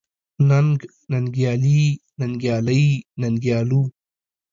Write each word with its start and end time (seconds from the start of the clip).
ننګ، 0.49 0.79
ننګيالي، 1.11 1.81
ننګيالۍ، 2.19 2.85
ننګيالو، 3.21 3.81